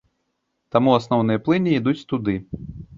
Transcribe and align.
Таму 0.77 0.95
асноўныя 1.01 1.43
плыні 1.47 1.79
ідуць 1.83 1.99
туды. 2.13 2.41